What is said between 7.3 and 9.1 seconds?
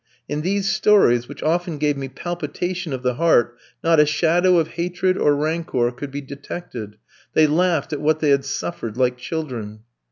they laughed at what they had suffered